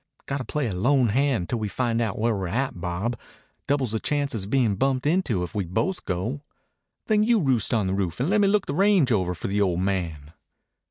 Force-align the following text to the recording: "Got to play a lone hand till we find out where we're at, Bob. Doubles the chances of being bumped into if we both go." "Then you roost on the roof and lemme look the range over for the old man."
"Got 0.25 0.37
to 0.39 0.45
play 0.45 0.65
a 0.67 0.73
lone 0.73 1.09
hand 1.09 1.47
till 1.47 1.59
we 1.59 1.67
find 1.67 2.01
out 2.01 2.17
where 2.17 2.35
we're 2.35 2.47
at, 2.47 2.81
Bob. 2.81 3.15
Doubles 3.67 3.91
the 3.91 3.99
chances 3.99 4.45
of 4.45 4.49
being 4.49 4.75
bumped 4.75 5.05
into 5.05 5.43
if 5.43 5.53
we 5.53 5.63
both 5.63 6.05
go." 6.05 6.41
"Then 7.05 7.21
you 7.23 7.39
roost 7.39 7.71
on 7.71 7.85
the 7.85 7.93
roof 7.93 8.19
and 8.19 8.27
lemme 8.27 8.47
look 8.49 8.65
the 8.65 8.73
range 8.73 9.11
over 9.11 9.35
for 9.35 9.47
the 9.47 9.61
old 9.61 9.81
man." 9.81 10.33